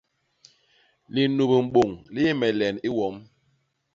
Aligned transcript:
Linup 1.13 1.51
mbôñ 1.65 1.89
li 2.13 2.19
yé 2.25 2.31
me 2.39 2.47
len 2.59 2.75
i 2.87 2.89
wom. 2.97 3.15